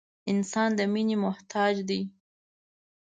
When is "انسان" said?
0.31-0.69